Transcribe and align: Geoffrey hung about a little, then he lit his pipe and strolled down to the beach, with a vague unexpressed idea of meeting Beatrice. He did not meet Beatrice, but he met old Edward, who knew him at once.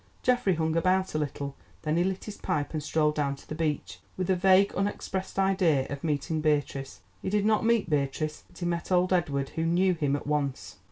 Geoffrey 0.23 0.55
hung 0.55 0.75
about 0.75 1.13
a 1.13 1.19
little, 1.19 1.55
then 1.83 1.95
he 1.95 2.03
lit 2.03 2.23
his 2.25 2.35
pipe 2.37 2.73
and 2.73 2.81
strolled 2.81 3.13
down 3.13 3.35
to 3.35 3.47
the 3.47 3.53
beach, 3.53 3.99
with 4.17 4.31
a 4.31 4.35
vague 4.35 4.73
unexpressed 4.73 5.37
idea 5.37 5.85
of 5.91 6.03
meeting 6.03 6.41
Beatrice. 6.41 7.01
He 7.21 7.29
did 7.29 7.45
not 7.45 7.63
meet 7.63 7.87
Beatrice, 7.87 8.43
but 8.47 8.57
he 8.57 8.65
met 8.65 8.91
old 8.91 9.13
Edward, 9.13 9.49
who 9.49 9.63
knew 9.63 9.93
him 9.93 10.15
at 10.15 10.25
once. 10.25 10.77